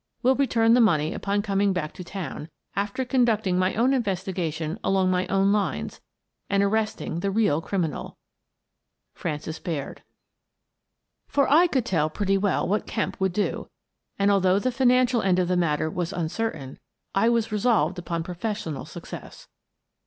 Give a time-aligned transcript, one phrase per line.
[0.23, 4.79] Will return the money upon coming back to town, after conducting my own investiga tion
[4.83, 6.01] along my own lines
[6.49, 8.17] and arresting the real criminal."
[9.13, 10.01] Frances Baird."
[11.27, 13.69] For I could tell pretty well what Kemp would do,
[14.17, 16.79] and though the financial end of the matter was uncertain,
[17.13, 19.47] I was resolved upon professional suc cess.